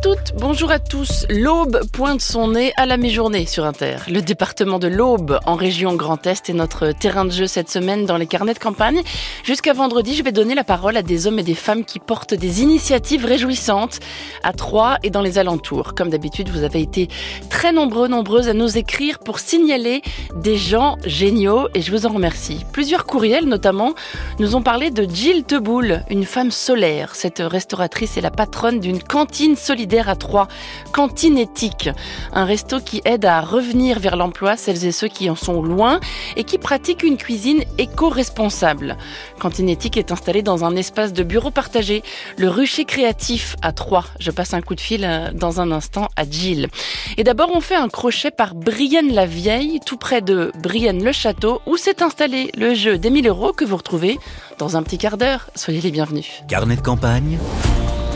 Bonjour 0.00 0.12
à 0.12 0.16
toutes, 0.16 0.34
bonjour 0.38 0.70
à 0.70 0.78
tous. 0.78 1.26
L'Aube 1.28 1.80
pointe 1.92 2.20
son 2.20 2.48
nez 2.48 2.72
à 2.76 2.86
la 2.86 2.96
mi-journée 2.96 3.46
sur 3.46 3.64
Inter. 3.64 3.96
Le 4.08 4.20
département 4.20 4.78
de 4.78 4.86
l'Aube 4.86 5.40
en 5.44 5.56
région 5.56 5.94
Grand 5.94 6.24
Est 6.26 6.48
est 6.48 6.52
notre 6.52 6.92
terrain 6.92 7.24
de 7.24 7.32
jeu 7.32 7.46
cette 7.46 7.68
semaine 7.68 8.06
dans 8.06 8.16
les 8.16 8.26
carnets 8.26 8.54
de 8.54 8.60
campagne. 8.60 9.02
Jusqu'à 9.42 9.72
vendredi, 9.72 10.14
je 10.14 10.22
vais 10.22 10.30
donner 10.30 10.54
la 10.54 10.62
parole 10.62 10.96
à 10.96 11.02
des 11.02 11.26
hommes 11.26 11.40
et 11.40 11.42
des 11.42 11.54
femmes 11.54 11.84
qui 11.84 11.98
portent 11.98 12.34
des 12.34 12.62
initiatives 12.62 13.24
réjouissantes 13.24 13.98
à 14.44 14.52
Troyes 14.52 14.98
et 15.02 15.10
dans 15.10 15.22
les 15.22 15.38
alentours. 15.38 15.94
Comme 15.94 16.10
d'habitude, 16.10 16.48
vous 16.48 16.62
avez 16.62 16.80
été 16.80 17.08
très 17.50 17.72
nombreux, 17.72 18.06
nombreuses 18.06 18.48
à 18.48 18.54
nous 18.54 18.78
écrire 18.78 19.18
pour 19.18 19.40
signaler 19.40 20.02
des 20.36 20.56
gens 20.56 20.96
géniaux 21.06 21.68
et 21.74 21.82
je 21.82 21.90
vous 21.90 22.06
en 22.06 22.10
remercie. 22.10 22.64
Plusieurs 22.72 23.04
courriels 23.04 23.46
notamment 23.46 23.94
nous 24.38 24.54
ont 24.54 24.62
parlé 24.62 24.90
de 24.90 25.08
Jill 25.12 25.42
Teboul, 25.42 26.04
une 26.08 26.24
femme 26.24 26.52
solaire. 26.52 27.16
Cette 27.16 27.40
restauratrice 27.40 28.16
est 28.16 28.22
la 28.22 28.30
patronne 28.30 28.78
d'une 28.78 29.02
cantine 29.02 29.56
solidaire 29.56 29.87
à 29.96 30.16
Troyes, 30.16 30.48
Cantine 30.92 31.38
Éthique, 31.38 31.88
un 32.32 32.44
resto 32.44 32.80
qui 32.80 33.00
aide 33.04 33.24
à 33.24 33.40
revenir 33.40 33.98
vers 33.98 34.16
l'emploi 34.16 34.56
celles 34.56 34.84
et 34.84 34.92
ceux 34.92 35.08
qui 35.08 35.30
en 35.30 35.34
sont 35.34 35.62
loin 35.62 36.00
et 36.36 36.44
qui 36.44 36.58
pratiquent 36.58 37.02
une 37.02 37.16
cuisine 37.16 37.64
éco-responsable. 37.78 38.96
Cantine 39.40 39.68
Éthique 39.68 39.96
est 39.96 40.12
installée 40.12 40.42
dans 40.42 40.64
un 40.64 40.76
espace 40.76 41.12
de 41.12 41.22
bureau 41.22 41.50
partagé, 41.50 42.02
le 42.36 42.48
rucher 42.48 42.84
créatif 42.84 43.56
à 43.62 43.72
Troyes. 43.72 44.04
Je 44.20 44.30
passe 44.30 44.52
un 44.52 44.60
coup 44.60 44.74
de 44.74 44.80
fil 44.80 45.04
euh, 45.04 45.30
dans 45.32 45.60
un 45.60 45.70
instant 45.72 46.08
à 46.16 46.24
Gilles. 46.28 46.68
Et 47.16 47.24
d'abord, 47.24 47.50
on 47.54 47.60
fait 47.60 47.76
un 47.76 47.88
crochet 47.88 48.30
par 48.30 48.54
Brienne-la-Vieille, 48.54 49.80
tout 49.84 49.96
près 49.96 50.20
de 50.20 50.52
Brienne-le-Château, 50.62 51.62
où 51.66 51.76
s'est 51.76 52.02
installé 52.02 52.50
le 52.56 52.74
jeu 52.74 52.98
des 52.98 53.10
1000 53.10 53.28
euros 53.28 53.52
que 53.52 53.64
vous 53.64 53.76
retrouvez 53.76 54.18
dans 54.58 54.76
un 54.76 54.82
petit 54.82 54.98
quart 54.98 55.16
d'heure. 55.16 55.50
Soyez 55.54 55.80
les 55.80 55.90
bienvenus. 55.90 56.26
Carnet 56.48 56.76
de 56.76 56.80
campagne, 56.80 57.38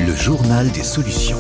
le 0.00 0.14
journal 0.14 0.70
des 0.72 0.82
solutions. 0.82 1.38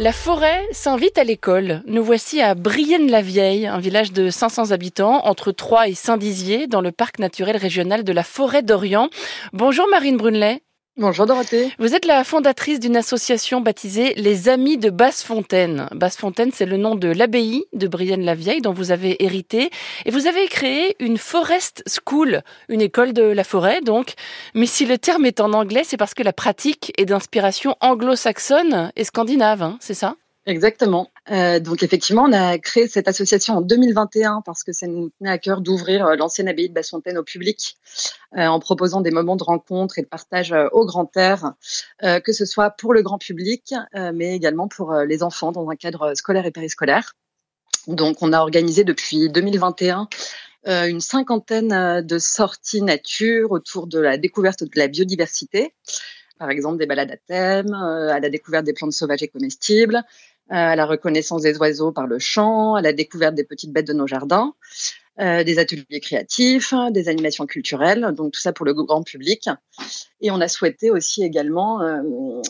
La 0.00 0.12
forêt 0.12 0.64
s'invite 0.70 1.18
à 1.18 1.24
l'école. 1.24 1.82
Nous 1.86 2.04
voici 2.04 2.40
à 2.40 2.54
Brienne-la-Vieille, 2.54 3.66
un 3.66 3.80
village 3.80 4.12
de 4.12 4.30
500 4.30 4.70
habitants 4.70 5.26
entre 5.26 5.50
Troyes 5.50 5.88
et 5.88 5.94
Saint-Dizier, 5.94 6.68
dans 6.68 6.80
le 6.80 6.92
parc 6.92 7.18
naturel 7.18 7.56
régional 7.56 8.04
de 8.04 8.12
la 8.12 8.22
forêt 8.22 8.62
d'Orient. 8.62 9.10
Bonjour 9.52 9.88
Marine 9.90 10.16
Brunelet. 10.16 10.62
Bonjour 11.00 11.26
Dorothée. 11.26 11.72
Vous 11.78 11.94
êtes 11.94 12.06
la 12.06 12.24
fondatrice 12.24 12.80
d'une 12.80 12.96
association 12.96 13.60
baptisée 13.60 14.14
Les 14.16 14.48
Amis 14.48 14.78
de 14.78 14.90
Basse-Fontaine. 14.90 15.86
Basse-Fontaine, 15.92 16.50
c'est 16.52 16.66
le 16.66 16.76
nom 16.76 16.96
de 16.96 17.06
l'abbaye 17.06 17.66
de 17.72 17.86
Brienne-la-Vieille 17.86 18.62
dont 18.62 18.72
vous 18.72 18.90
avez 18.90 19.22
hérité. 19.22 19.70
Et 20.06 20.10
vous 20.10 20.26
avez 20.26 20.48
créé 20.48 20.96
une 20.98 21.16
Forest 21.16 21.84
School, 21.86 22.42
une 22.68 22.80
école 22.80 23.12
de 23.12 23.22
la 23.22 23.44
forêt 23.44 23.80
donc. 23.80 24.14
Mais 24.54 24.66
si 24.66 24.86
le 24.86 24.98
terme 24.98 25.24
est 25.24 25.38
en 25.38 25.52
anglais, 25.52 25.82
c'est 25.84 25.96
parce 25.96 26.14
que 26.14 26.24
la 26.24 26.32
pratique 26.32 26.92
est 26.98 27.04
d'inspiration 27.04 27.76
anglo-saxonne 27.80 28.90
et 28.96 29.04
scandinave, 29.04 29.62
hein, 29.62 29.78
c'est 29.80 29.94
ça? 29.94 30.16
Exactement. 30.48 31.10
Euh, 31.30 31.60
donc 31.60 31.82
effectivement, 31.82 32.22
on 32.22 32.32
a 32.32 32.56
créé 32.56 32.88
cette 32.88 33.06
association 33.06 33.58
en 33.58 33.60
2021 33.60 34.40
parce 34.46 34.64
que 34.64 34.72
ça 34.72 34.86
nous 34.86 35.10
tenait 35.18 35.28
à 35.30 35.36
cœur 35.36 35.60
d'ouvrir 35.60 36.06
euh, 36.06 36.16
l'ancienne 36.16 36.48
abbaye 36.48 36.70
de 36.70 36.74
Basse-Fontaine 36.74 37.18
au 37.18 37.22
public 37.22 37.76
euh, 38.34 38.46
en 38.46 38.58
proposant 38.58 39.02
des 39.02 39.10
moments 39.10 39.36
de 39.36 39.44
rencontre 39.44 39.98
et 39.98 40.02
de 40.02 40.06
partage 40.06 40.52
euh, 40.52 40.68
au 40.72 40.86
grand 40.86 41.14
air, 41.18 41.52
euh, 42.02 42.20
que 42.20 42.32
ce 42.32 42.46
soit 42.46 42.70
pour 42.70 42.94
le 42.94 43.02
grand 43.02 43.18
public, 43.18 43.74
mais 44.14 44.34
également 44.34 44.68
pour 44.68 44.94
les 44.94 45.22
enfants 45.22 45.52
dans 45.52 45.68
un 45.68 45.76
cadre 45.76 46.14
scolaire 46.14 46.46
et 46.46 46.50
périscolaire. 46.50 47.14
Donc 47.86 48.22
on 48.22 48.32
a 48.32 48.40
organisé 48.40 48.84
depuis 48.84 49.28
2021 49.28 50.08
euh, 50.66 50.86
une 50.86 51.00
cinquantaine 51.00 52.02
de 52.02 52.18
sorties 52.18 52.82
nature 52.82 53.52
autour 53.52 53.86
de 53.86 54.00
la 54.00 54.16
découverte 54.16 54.64
de 54.64 54.70
la 54.74 54.88
biodiversité, 54.88 55.74
par 56.38 56.50
exemple 56.50 56.78
des 56.78 56.86
balades 56.86 57.10
à 57.10 57.16
thème, 57.16 57.72
euh, 57.74 58.12
à 58.12 58.20
la 58.20 58.28
découverte 58.28 58.64
des 58.64 58.72
plantes 58.72 58.92
sauvages 58.92 59.22
et 59.22 59.28
comestibles, 59.28 60.02
à 60.48 60.76
la 60.76 60.86
reconnaissance 60.86 61.42
des 61.42 61.56
oiseaux 61.58 61.92
par 61.92 62.06
le 62.06 62.18
chant, 62.18 62.74
à 62.74 62.82
la 62.82 62.92
découverte 62.92 63.34
des 63.34 63.44
petites 63.44 63.72
bêtes 63.72 63.86
de 63.86 63.92
nos 63.92 64.06
jardins, 64.06 64.54
euh, 65.20 65.44
des 65.44 65.58
ateliers 65.58 66.00
créatifs, 66.00 66.72
des 66.90 67.08
animations 67.08 67.46
culturelles, 67.46 68.12
donc 68.16 68.32
tout 68.32 68.40
ça 68.40 68.52
pour 68.52 68.64
le 68.64 68.72
grand 68.72 69.02
public. 69.02 69.48
Et 70.20 70.30
on 70.30 70.40
a 70.40 70.48
souhaité 70.48 70.90
aussi 70.90 71.22
également 71.22 71.80
euh, 71.80 72.00
euh, 72.00 72.42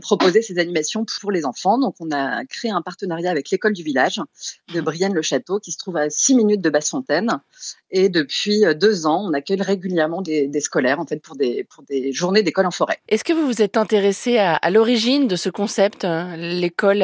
proposer 0.00 0.40
ces 0.40 0.58
animations 0.58 1.04
pour 1.20 1.30
les 1.30 1.44
enfants. 1.44 1.78
Donc 1.78 1.94
on 2.00 2.10
a 2.10 2.44
créé 2.46 2.70
un 2.70 2.80
partenariat 2.80 3.30
avec 3.30 3.50
l'école 3.50 3.74
du 3.74 3.82
village 3.82 4.20
de 4.72 4.80
Brienne-le-Château 4.80 5.58
qui 5.60 5.72
se 5.72 5.78
trouve 5.78 5.98
à 5.98 6.08
6 6.08 6.34
minutes 6.36 6.62
de 6.62 6.70
Basse-Fontaine. 6.70 7.40
Et 7.90 8.08
depuis 8.08 8.64
euh, 8.64 8.72
deux 8.72 9.06
ans, 9.06 9.26
on 9.28 9.34
accueille 9.34 9.60
régulièrement 9.60 10.22
des, 10.22 10.48
des 10.48 10.60
scolaires 10.60 11.00
en 11.00 11.06
fait 11.06 11.20
pour 11.20 11.36
des, 11.36 11.64
pour 11.64 11.84
des 11.84 12.12
journées 12.12 12.42
d'école 12.42 12.66
en 12.66 12.70
forêt. 12.70 12.98
Est-ce 13.08 13.24
que 13.24 13.34
vous 13.34 13.46
vous 13.46 13.60
êtes 13.60 13.76
intéressé 13.76 14.38
à, 14.38 14.54
à 14.54 14.70
l'origine 14.70 15.28
de 15.28 15.36
ce 15.36 15.50
concept, 15.50 16.04
euh, 16.04 16.36
l'école 16.36 17.02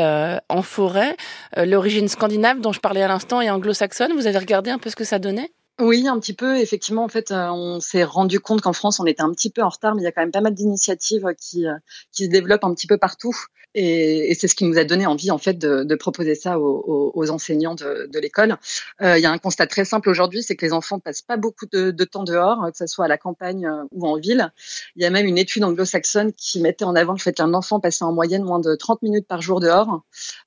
en 0.48 0.62
forêt, 0.62 1.16
l'origine 1.56 2.08
scandinave 2.08 2.60
dont 2.60 2.72
je 2.72 2.80
parlais 2.80 3.02
à 3.02 3.08
l'instant 3.08 3.40
et 3.40 3.50
anglo-saxonne 3.50 4.12
Vous 4.14 4.26
avez 4.26 4.38
regardé 4.38 4.70
un 4.70 4.78
peu 4.78 4.88
ce 4.90 4.96
que 4.96 5.04
ça 5.04 5.18
donnait? 5.18 5.50
Oui, 5.80 6.08
un 6.08 6.18
petit 6.18 6.32
peu. 6.32 6.58
Effectivement, 6.58 7.04
en 7.04 7.08
fait, 7.08 7.30
euh, 7.30 7.50
on 7.50 7.78
s'est 7.78 8.02
rendu 8.02 8.40
compte 8.40 8.62
qu'en 8.62 8.72
France, 8.72 8.98
on 8.98 9.06
était 9.06 9.22
un 9.22 9.30
petit 9.30 9.48
peu 9.48 9.62
en 9.62 9.68
retard, 9.68 9.94
mais 9.94 10.02
il 10.02 10.04
y 10.04 10.08
a 10.08 10.12
quand 10.12 10.22
même 10.22 10.32
pas 10.32 10.40
mal 10.40 10.52
d'initiatives 10.54 11.24
euh, 11.26 11.34
qui, 11.34 11.68
euh, 11.68 11.74
qui 12.10 12.24
se 12.24 12.30
développent 12.30 12.64
un 12.64 12.74
petit 12.74 12.88
peu 12.88 12.98
partout. 12.98 13.36
Et, 13.74 14.30
et 14.30 14.34
c'est 14.34 14.48
ce 14.48 14.56
qui 14.56 14.64
nous 14.64 14.76
a 14.76 14.82
donné 14.82 15.06
envie, 15.06 15.30
en 15.30 15.38
fait, 15.38 15.54
de, 15.54 15.84
de 15.84 15.94
proposer 15.94 16.34
ça 16.34 16.58
aux, 16.58 17.12
aux, 17.14 17.30
enseignants 17.30 17.76
de, 17.76 18.08
de 18.12 18.18
l'école. 18.18 18.56
Euh, 19.02 19.18
il 19.18 19.22
y 19.22 19.26
a 19.26 19.30
un 19.30 19.38
constat 19.38 19.68
très 19.68 19.84
simple 19.84 20.08
aujourd'hui, 20.08 20.42
c'est 20.42 20.56
que 20.56 20.66
les 20.66 20.72
enfants 20.72 20.98
passent 20.98 21.22
pas 21.22 21.36
beaucoup 21.36 21.66
de, 21.70 21.92
de 21.92 22.04
temps 22.04 22.24
dehors, 22.24 22.72
que 22.72 22.76
ce 22.76 22.86
soit 22.86 23.04
à 23.04 23.08
la 23.08 23.18
campagne 23.18 23.70
ou 23.92 24.08
en 24.08 24.16
ville. 24.16 24.50
Il 24.96 25.02
y 25.02 25.06
a 25.06 25.10
même 25.10 25.26
une 25.26 25.38
étude 25.38 25.62
anglo-saxonne 25.62 26.32
qui 26.32 26.60
mettait 26.60 26.86
en 26.86 26.96
avant 26.96 27.12
le 27.12 27.18
fait 27.18 27.34
qu'un 27.34 27.54
enfant 27.54 27.78
passait 27.78 28.04
en 28.04 28.12
moyenne 28.12 28.42
moins 28.42 28.58
de 28.58 28.74
30 28.74 29.02
minutes 29.02 29.28
par 29.28 29.42
jour 29.42 29.60
dehors, 29.60 30.02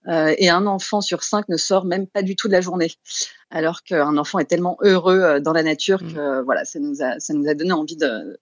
euh, 0.08 0.34
et 0.38 0.50
un 0.50 0.66
enfant 0.66 1.00
sur 1.00 1.24
cinq 1.24 1.48
ne 1.48 1.58
sort 1.58 1.86
même 1.86 2.08
pas 2.08 2.24
du 2.24 2.36
tout 2.36 2.48
de 2.48 2.54
la 2.54 2.62
journée 2.62 2.92
alors 3.52 3.84
qu'un 3.84 4.18
enfant 4.18 4.40
est 4.40 4.46
tellement 4.46 4.78
heureux 4.82 5.20
euh, 5.22 5.40
dans 5.40 5.54
la 5.54 5.64
nature 5.64 6.02
Mmh. 6.02 6.14
que 6.14 6.42
voilà, 6.44 6.66
ça 6.66 6.80
nous 6.80 7.02
a 7.04 7.20
ça 7.20 7.34
nous 7.34 7.48
a 7.48 7.54
donné 7.54 7.72
envie 7.74 7.98
de 7.98 8.40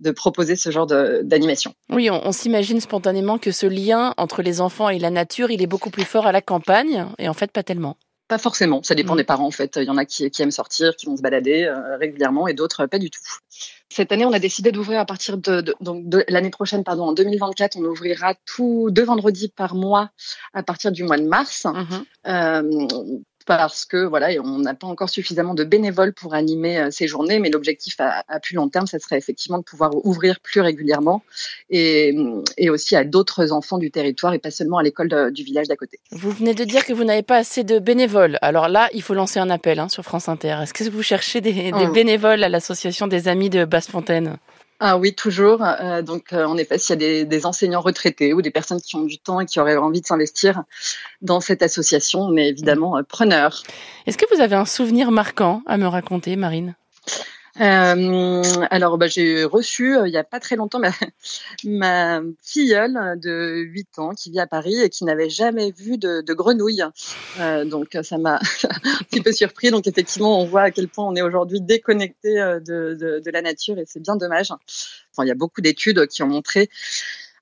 de 0.00 0.10
proposer 0.12 0.54
ce 0.56 0.70
genre 0.70 0.86
de- 0.86 1.22
d'animation. 1.24 1.72
Oui, 1.90 2.08
on, 2.10 2.20
on 2.26 2.32
s'imagine 2.32 2.80
spontanément 2.80 3.38
que 3.38 3.50
ce 3.50 3.66
lien 3.66 4.14
entre 4.16 4.42
les 4.42 4.60
enfants 4.60 4.88
et 4.90 4.98
la 4.98 5.10
nature, 5.10 5.50
il 5.50 5.62
est 5.62 5.66
beaucoup 5.66 5.90
plus 5.90 6.04
fort 6.04 6.26
à 6.26 6.32
la 6.32 6.40
campagne, 6.42 7.06
et 7.18 7.28
en 7.28 7.34
fait 7.34 7.50
pas 7.50 7.62
tellement. 7.64 7.96
Pas 8.28 8.38
forcément, 8.38 8.82
ça 8.82 8.94
dépend 8.94 9.14
Mm. 9.14 9.18
des 9.18 9.24
parents 9.24 9.46
en 9.46 9.50
fait. 9.50 9.76
Il 9.76 9.84
y 9.84 9.90
en 9.90 9.96
a 9.96 10.04
qui, 10.04 10.30
qui 10.30 10.42
aiment 10.42 10.50
sortir, 10.50 10.94
qui 10.96 11.06
vont 11.06 11.16
se 11.16 11.22
balader 11.22 11.64
euh, 11.64 11.96
régulièrement 11.96 12.46
et 12.46 12.52
d'autres 12.54 12.82
euh, 12.82 12.86
pas 12.86 12.98
du 12.98 13.10
tout. 13.10 13.20
Cette 13.90 14.12
année, 14.12 14.26
on 14.26 14.32
a 14.34 14.38
décidé 14.38 14.70
d'ouvrir 14.70 15.00
à 15.00 15.06
partir 15.06 15.38
de, 15.38 15.62
de- 15.62 16.24
l'année 16.28 16.50
prochaine, 16.50 16.84
pardon, 16.84 17.04
en 17.04 17.12
2024, 17.14 17.76
on 17.78 17.84
ouvrira 17.84 18.34
tous 18.44 18.90
deux 18.90 19.04
vendredis 19.04 19.48
par 19.48 19.74
mois 19.74 20.10
à 20.52 20.62
partir 20.62 20.92
du 20.92 21.04
mois 21.04 21.16
de 21.16 21.24
mars. 21.26 21.64
Mhm. 21.64 22.04
Euh, 22.26 22.86
parce 23.48 23.86
que 23.86 24.04
voilà, 24.04 24.28
on 24.44 24.58
n'a 24.58 24.74
pas 24.74 24.86
encore 24.86 25.08
suffisamment 25.08 25.54
de 25.54 25.64
bénévoles 25.64 26.12
pour 26.12 26.34
animer 26.34 26.78
euh, 26.78 26.90
ces 26.90 27.08
journées, 27.08 27.38
mais 27.38 27.48
l'objectif 27.48 27.96
à, 27.98 28.22
à 28.28 28.38
plus 28.40 28.54
long 28.54 28.68
terme, 28.68 28.86
ça 28.86 28.98
serait 28.98 29.16
effectivement 29.16 29.56
de 29.56 29.64
pouvoir 29.64 29.90
ouvrir 30.06 30.38
plus 30.40 30.60
régulièrement 30.60 31.22
et, 31.70 32.14
et 32.58 32.68
aussi 32.68 32.94
à 32.94 33.04
d'autres 33.04 33.50
enfants 33.52 33.78
du 33.78 33.90
territoire 33.90 34.34
et 34.34 34.38
pas 34.38 34.50
seulement 34.50 34.76
à 34.76 34.82
l'école 34.82 35.32
du 35.32 35.42
village 35.42 35.66
d'à 35.66 35.76
côté. 35.76 35.98
Vous 36.12 36.30
venez 36.30 36.52
de 36.52 36.64
dire 36.64 36.84
que 36.84 36.92
vous 36.92 37.04
n'avez 37.04 37.22
pas 37.22 37.38
assez 37.38 37.64
de 37.64 37.78
bénévoles. 37.78 38.38
Alors 38.42 38.68
là, 38.68 38.90
il 38.92 39.00
faut 39.02 39.14
lancer 39.14 39.40
un 39.40 39.48
appel 39.48 39.78
hein, 39.80 39.88
sur 39.88 40.04
France 40.04 40.28
Inter. 40.28 40.58
Est-ce 40.62 40.74
que 40.74 40.84
vous 40.90 41.02
cherchez 41.02 41.40
des, 41.40 41.52
des 41.52 41.72
Mm. 41.72 41.92
bénévoles 41.92 42.44
à 42.44 42.50
l'association 42.50 43.06
des 43.06 43.28
amis 43.28 43.48
de 43.48 43.64
Basse-Fontaine? 43.64 44.36
Ah 44.80 44.96
oui, 44.96 45.12
toujours. 45.14 45.62
Euh, 45.62 46.02
donc, 46.02 46.32
euh, 46.32 46.44
en 46.44 46.56
effet, 46.56 46.78
s'il 46.78 46.92
y 46.92 46.92
a 46.92 46.96
des, 46.96 47.24
des 47.24 47.46
enseignants 47.46 47.80
retraités 47.80 48.32
ou 48.32 48.42
des 48.42 48.50
personnes 48.50 48.80
qui 48.80 48.94
ont 48.94 49.04
du 49.04 49.18
temps 49.18 49.40
et 49.40 49.46
qui 49.46 49.58
auraient 49.58 49.76
envie 49.76 50.00
de 50.00 50.06
s'investir 50.06 50.62
dans 51.20 51.40
cette 51.40 51.62
association, 51.62 52.20
on 52.20 52.36
est 52.36 52.48
évidemment 52.48 52.96
euh, 52.96 53.02
preneurs. 53.02 53.64
Est-ce 54.06 54.16
que 54.16 54.32
vous 54.32 54.40
avez 54.40 54.54
un 54.54 54.64
souvenir 54.64 55.10
marquant 55.10 55.62
à 55.66 55.78
me 55.78 55.86
raconter, 55.86 56.36
Marine? 56.36 56.76
Euh, 57.60 58.42
alors, 58.70 58.98
bah, 58.98 59.08
j'ai 59.08 59.44
reçu 59.44 59.96
euh, 59.96 60.06
il 60.06 60.12
y 60.12 60.16
a 60.16 60.24
pas 60.24 60.40
très 60.40 60.56
longtemps 60.56 60.80
ma, 61.64 62.20
filleule 62.42 63.18
de 63.20 63.56
8 63.56 63.98
ans 63.98 64.10
qui 64.14 64.30
vit 64.30 64.40
à 64.40 64.46
Paris 64.46 64.80
et 64.80 64.88
qui 64.88 65.04
n'avait 65.04 65.30
jamais 65.30 65.72
vu 65.72 65.98
de, 65.98 66.20
de 66.20 66.34
grenouille. 66.34 66.84
Euh, 67.40 67.64
donc, 67.64 67.96
ça 68.02 68.18
m'a 68.18 68.36
un 68.64 69.04
petit 69.10 69.20
peu 69.20 69.32
surpris. 69.32 69.70
Donc, 69.70 69.86
effectivement, 69.86 70.40
on 70.40 70.44
voit 70.44 70.62
à 70.62 70.70
quel 70.70 70.88
point 70.88 71.06
on 71.06 71.16
est 71.16 71.22
aujourd'hui 71.22 71.60
déconnecté 71.60 72.34
de, 72.34 72.94
de, 72.94 73.20
de 73.24 73.30
la 73.30 73.42
nature 73.42 73.78
et 73.78 73.84
c'est 73.86 74.00
bien 74.00 74.16
dommage. 74.16 74.50
Enfin, 74.50 75.24
il 75.24 75.28
y 75.28 75.32
a 75.32 75.34
beaucoup 75.34 75.60
d'études 75.60 76.06
qui 76.06 76.22
ont 76.22 76.28
montré 76.28 76.68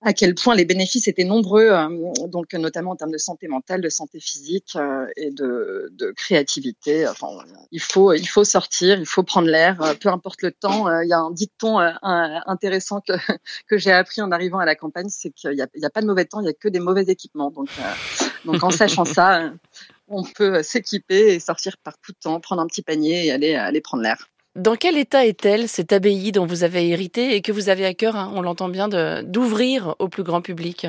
à 0.02 0.12
quel 0.12 0.34
point 0.34 0.54
les 0.54 0.64
bénéfices 0.64 1.08
étaient 1.08 1.24
nombreux, 1.24 1.68
euh, 1.70 2.26
donc 2.28 2.52
notamment 2.54 2.92
en 2.92 2.96
termes 2.96 3.12
de 3.12 3.18
santé 3.18 3.48
mentale, 3.48 3.80
de 3.80 3.88
santé 3.88 4.20
physique 4.20 4.76
euh, 4.76 5.06
et 5.16 5.30
de, 5.30 5.88
de 5.92 6.10
créativité. 6.12 7.08
Enfin, 7.08 7.28
il 7.72 7.80
faut, 7.80 8.12
il 8.12 8.26
faut 8.26 8.44
sortir, 8.44 8.98
il 8.98 9.06
faut 9.06 9.22
prendre 9.22 9.48
l'air, 9.48 9.80
euh, 9.82 9.94
peu 9.94 10.08
importe 10.08 10.42
le 10.42 10.52
temps. 10.52 10.88
Il 11.00 11.08
y 11.08 11.12
a 11.12 11.18
un 11.18 11.30
dicton 11.30 11.78
intéressant 11.78 13.00
que, 13.00 13.12
que 13.68 13.78
j'ai 13.78 13.92
appris 13.92 14.20
en 14.20 14.30
arrivant 14.32 14.58
à 14.58 14.64
la 14.64 14.74
campagne, 14.74 15.08
c'est 15.08 15.30
qu'il 15.30 15.52
n'y 15.52 15.62
a, 15.62 15.90
pas 15.90 16.02
de 16.02 16.06
mauvais 16.06 16.24
temps, 16.24 16.40
il 16.40 16.46
y 16.46 16.50
a 16.50 16.54
que 16.54 16.68
des 16.68 16.80
mauvais 16.80 17.04
équipements. 17.04 17.50
Donc, 17.50 17.68
donc 18.44 18.62
en 18.62 18.70
sachant 18.70 19.04
ça, 19.04 19.52
on 20.08 20.22
peut 20.22 20.62
s'équiper 20.62 21.34
et 21.34 21.40
sortir 21.40 21.76
par 21.78 21.98
tout 21.98 22.12
temps, 22.12 22.40
prendre 22.40 22.62
un 22.62 22.66
petit 22.66 22.82
panier 22.82 23.26
et 23.26 23.32
aller, 23.32 23.54
aller 23.54 23.80
prendre 23.80 24.02
l'air. 24.02 24.28
Dans 24.56 24.74
quel 24.74 24.96
état 24.96 25.26
est-elle, 25.26 25.68
cette 25.68 25.92
abbaye 25.92 26.32
dont 26.32 26.46
vous 26.46 26.64
avez 26.64 26.88
hérité 26.88 27.36
et 27.36 27.42
que 27.42 27.52
vous 27.52 27.68
avez 27.68 27.84
à 27.84 27.92
cœur, 27.92 28.16
hein, 28.16 28.32
on 28.34 28.40
l'entend 28.40 28.70
bien, 28.70 28.88
d'ouvrir 29.22 29.94
au 29.98 30.08
plus 30.08 30.22
grand 30.22 30.40
public? 30.40 30.86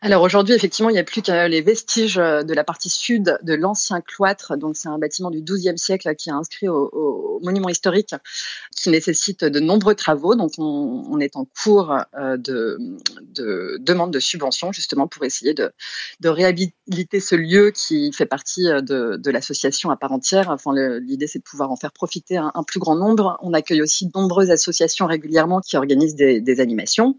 Alors 0.00 0.22
aujourd'hui, 0.22 0.54
effectivement, 0.54 0.90
il 0.90 0.94
n'y 0.94 0.98
a 0.98 1.04
plus 1.04 1.22
que 1.22 1.46
les 1.48 1.62
vestiges 1.62 2.18
euh, 2.18 2.42
de 2.42 2.52
la 2.52 2.64
partie 2.64 2.90
sud 2.90 3.38
de 3.42 3.54
l'ancien 3.54 4.00
cloître. 4.00 4.56
Donc 4.56 4.76
c'est 4.76 4.88
un 4.88 4.98
bâtiment 4.98 5.30
du 5.30 5.42
XIIe 5.42 5.78
siècle 5.78 6.14
qui 6.14 6.28
est 6.28 6.32
inscrit 6.32 6.68
au, 6.68 7.40
monument 7.42 7.68
historique, 7.68 8.14
qui 8.76 8.90
nécessite 8.90 9.44
de 9.44 9.60
nombreux 9.60 9.94
travaux. 9.94 10.34
Donc 10.34 10.52
on, 10.58 11.18
est 11.20 11.36
en 11.36 11.46
cours 11.62 11.96
euh, 12.18 12.36
de, 12.36 12.78
demande 13.78 14.12
de 14.12 14.20
subvention 14.20 14.72
justement 14.72 15.08
pour 15.08 15.24
essayer 15.24 15.54
de, 15.54 15.72
réhabiliter 16.22 17.20
ce 17.20 17.34
lieu 17.34 17.70
qui 17.70 18.12
fait 18.12 18.26
partie 18.26 18.68
euh, 18.68 18.80
de, 18.82 19.30
l'association 19.30 19.90
à 19.90 19.96
part 19.96 20.12
entière. 20.12 20.50
Enfin, 20.50 20.72
l'idée 21.00 21.26
c'est 21.26 21.38
de 21.38 21.44
pouvoir 21.44 21.70
en 21.70 21.76
faire 21.76 21.92
profiter 21.92 22.36
un, 22.36 22.52
plus 22.66 22.80
grand 22.80 22.96
nombre. 22.96 23.38
On 23.40 23.54
accueille 23.54 23.82
aussi 23.82 24.06
de 24.06 24.12
nombreuses 24.14 24.50
associations 24.50 25.06
régulièrement 25.06 25.60
qui 25.60 25.76
organisent 25.76 26.14
des 26.14 26.60
animations. 26.60 27.18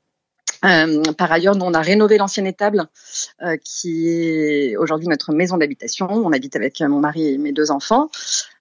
Euh, 0.66 1.04
par 1.14 1.32
ailleurs, 1.32 1.56
nous, 1.56 1.66
on 1.66 1.74
a 1.74 1.82
rénové 1.82 2.18
l'ancienne 2.18 2.48
étable, 2.48 2.86
euh, 3.44 3.58
qui 3.64 4.10
est 4.10 4.78
aujourd'hui 4.78 5.08
notre 5.08 5.32
maison 5.32 5.58
d'habitation. 5.58 6.08
On 6.10 6.32
habite 6.32 6.56
avec 6.56 6.82
mon 6.82 7.00
mari 7.00 7.34
et 7.34 7.38
mes 7.38 7.52
deux 7.52 7.72
enfants. 7.72 8.10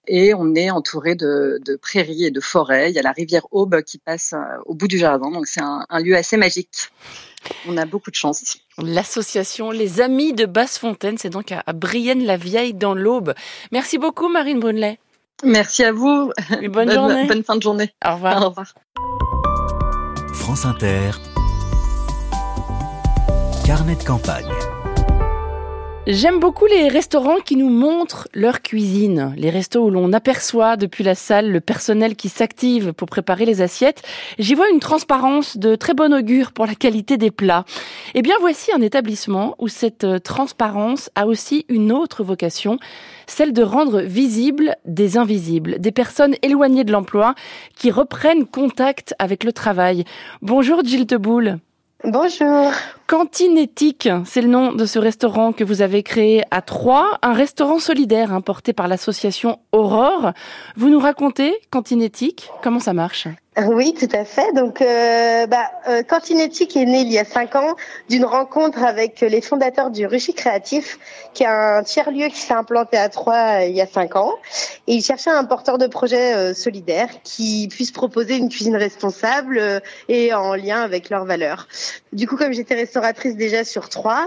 Et 0.07 0.33
on 0.35 0.53
est 0.53 0.69
entouré 0.69 1.15
de, 1.15 1.59
prairies 1.81 2.25
et 2.25 2.31
de 2.31 2.39
forêts. 2.39 2.91
Il 2.91 2.95
y 2.95 2.99
a 2.99 3.01
la 3.01 3.11
rivière 3.11 3.47
Aube 3.51 3.81
qui 3.81 3.97
passe 3.97 4.33
euh, 4.33 4.61
au 4.65 4.75
bout 4.75 4.87
du 4.87 4.97
jardin. 4.97 5.31
Donc, 5.31 5.47
c'est 5.47 5.61
un, 5.61 5.99
lieu 5.99 6.15
assez 6.15 6.37
magique. 6.37 6.89
On 7.67 7.77
a 7.77 7.85
beaucoup 7.85 8.11
de 8.11 8.15
chance. 8.15 8.57
L'association 8.79 9.71
Les 9.71 10.01
Amis 10.01 10.33
de 10.33 10.45
Basse-Fontaine, 10.45 11.17
c'est 11.17 11.29
donc 11.29 11.51
à, 11.51 11.63
Brienne-la-Vieille 11.73 12.73
dans 12.73 12.93
l'Aube. 12.93 13.33
Merci 13.71 13.97
beaucoup, 13.97 14.29
Marine 14.29 14.59
Brunelet. 14.59 14.99
Merci 15.43 15.83
à 15.83 15.91
vous. 15.91 16.31
bonne, 16.49 16.69
bonne 16.69 16.91
journée. 16.91 17.27
Bonne 17.27 17.43
fin 17.43 17.55
de 17.55 17.61
journée. 17.61 17.93
Au 18.05 18.13
revoir. 18.13 18.41
Au 18.41 18.49
revoir. 18.49 18.73
France 20.33 20.65
Inter. 20.65 21.11
Carnet 23.65 23.95
de 23.95 24.03
campagne. 24.03 24.45
J'aime 26.05 26.39
beaucoup 26.39 26.67
les 26.67 26.87
restaurants 26.87 27.39
qui 27.43 27.55
nous 27.55 27.71
montrent 27.71 28.27
leur 28.35 28.61
cuisine, 28.61 29.33
les 29.37 29.49
restos 29.49 29.85
où 29.85 29.89
l'on 29.89 30.13
aperçoit 30.13 30.77
depuis 30.77 31.03
la 31.03 31.15
salle 31.15 31.49
le 31.49 31.61
personnel 31.61 32.15
qui 32.15 32.29
s'active 32.29 32.93
pour 32.93 33.07
préparer 33.07 33.43
les 33.43 33.63
assiettes. 33.63 34.03
J'y 34.37 34.53
vois 34.53 34.69
une 34.69 34.79
transparence 34.79 35.57
de 35.57 35.73
très 35.75 35.95
bon 35.95 36.13
augure 36.13 36.51
pour 36.51 36.67
la 36.67 36.75
qualité 36.75 37.17
des 37.17 37.31
plats. 37.31 37.65
Eh 38.13 38.21
bien, 38.21 38.35
voici 38.39 38.71
un 38.71 38.81
établissement 38.81 39.55
où 39.57 39.67
cette 39.67 40.03
euh, 40.03 40.19
transparence 40.19 41.09
a 41.15 41.25
aussi 41.25 41.65
une 41.67 41.91
autre 41.91 42.23
vocation, 42.23 42.77
celle 43.25 43.51
de 43.51 43.63
rendre 43.63 44.01
visibles 44.01 44.75
des 44.85 45.17
invisibles, 45.17 45.79
des 45.79 45.91
personnes 45.91 46.35
éloignées 46.43 46.83
de 46.83 46.91
l'emploi 46.91 47.33
qui 47.75 47.89
reprennent 47.89 48.45
contact 48.45 49.15
avec 49.17 49.43
le 49.43 49.53
travail. 49.53 50.03
Bonjour 50.43 50.85
Gilles 50.85 51.07
Teboul. 51.07 51.57
Bonjour. 52.07 52.71
Cantine 53.07 53.57
éthique, 53.57 54.09
c'est 54.25 54.41
le 54.41 54.47
nom 54.47 54.73
de 54.73 54.85
ce 54.85 54.99
restaurant 54.99 55.53
que 55.53 55.63
vous 55.63 55.81
avez 55.81 56.03
créé 56.03 56.43
à 56.51 56.61
Troyes, 56.61 57.17
un 57.23 57.33
restaurant 57.33 57.79
solidaire 57.79 58.31
importé 58.31 58.73
par 58.73 58.87
l'association 58.87 59.59
Aurore. 59.71 60.33
Vous 60.75 60.89
nous 60.89 60.99
racontez 60.99 61.55
Cantine 61.71 62.07
comment 62.61 62.79
ça 62.79 62.93
marche? 62.93 63.27
Oui, 63.57 63.93
tout 63.93 64.09
à 64.11 64.25
fait. 64.25 64.51
Donc, 64.53 64.81
euh, 64.81 65.47
bah, 65.47 65.71
euh, 65.87 66.03
Cantinétique 66.03 66.75
est 66.75 66.85
né 66.85 67.01
il 67.01 67.11
y 67.11 67.17
a 67.17 67.23
cinq 67.23 67.55
ans 67.55 67.75
d'une 68.09 68.25
rencontre 68.25 68.83
avec 68.83 69.21
les 69.21 69.39
fondateurs 69.39 69.91
du 69.91 70.05
Ruchy 70.05 70.33
Créatif, 70.33 70.99
qui 71.33 71.43
est 71.43 71.47
un 71.47 71.81
tiers-lieu 71.81 72.27
qui 72.27 72.37
s'est 72.37 72.53
implanté 72.53 72.97
à 72.97 73.07
Troyes 73.07 73.61
euh, 73.61 73.65
il 73.65 73.75
y 73.75 73.81
a 73.81 73.87
cinq 73.87 74.17
ans. 74.17 74.33
Et 74.87 74.95
ils 74.95 75.01
cherchaient 75.01 75.29
un 75.29 75.45
porteur 75.45 75.77
de 75.77 75.87
projet 75.87 76.35
euh, 76.35 76.53
solidaire 76.53 77.07
qui 77.23 77.69
puisse 77.69 77.91
proposer 77.91 78.35
une 78.35 78.49
cuisine 78.49 78.75
responsable 78.75 79.57
euh, 79.57 79.79
et 80.09 80.33
en 80.33 80.55
lien 80.55 80.81
avec 80.81 81.09
leurs 81.09 81.25
valeurs. 81.25 81.67
Du 82.15 82.27
coup, 82.27 82.37
comme 82.37 82.53
j'étais 82.53 82.75
restauratrice 82.75 83.35
déjà 83.35 83.63
sur 83.63 83.89
Troyes, 83.89 84.25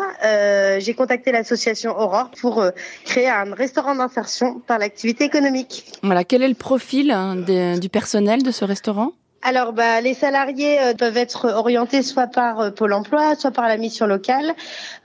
j'ai 0.78 0.94
contacté 0.94 1.32
l'association 1.32 1.98
Aurore 1.98 2.30
pour 2.40 2.64
créer 3.04 3.28
un 3.28 3.54
restaurant 3.54 3.94
d'insertion 3.94 4.60
par 4.60 4.78
l'activité 4.78 5.24
économique. 5.24 5.84
Voilà, 6.02 6.22
quel 6.22 6.42
est 6.42 6.48
le 6.48 6.54
profil 6.54 7.10
hein, 7.10 7.34
du 7.34 7.88
personnel 7.88 8.42
de 8.42 8.50
ce 8.50 8.64
restaurant? 8.64 9.12
Alors, 9.40 9.72
bah, 9.72 10.00
les 10.00 10.14
salariés 10.14 10.80
euh, 10.80 10.94
peuvent 10.94 11.16
être 11.16 11.46
orientés 11.46 12.02
soit 12.02 12.26
par 12.26 12.60
euh, 12.60 12.70
Pôle 12.70 12.92
Emploi, 12.92 13.36
soit 13.36 13.52
par 13.52 13.68
la 13.68 13.76
mission 13.76 14.06
locale. 14.06 14.52